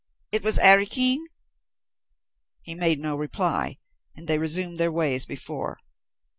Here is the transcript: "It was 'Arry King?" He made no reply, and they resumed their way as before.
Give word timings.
"It 0.31 0.41
was 0.43 0.57
'Arry 0.57 0.87
King?" 0.87 1.23
He 2.63 2.73
made 2.73 2.97
no 2.99 3.15
reply, 3.15 3.77
and 4.15 4.27
they 4.27 4.39
resumed 4.39 4.79
their 4.79 4.91
way 4.91 5.13
as 5.13 5.27
before. 5.27 5.77